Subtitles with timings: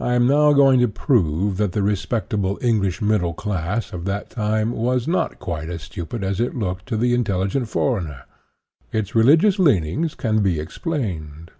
[0.00, 4.72] I am now going to prove that the respectable English middle class of that time
[4.72, 8.34] was not quite as stupid as it looked to the intelligent 24 INTRODUCTION foreigner.
[8.90, 11.50] Its religious leanings can be ex plained.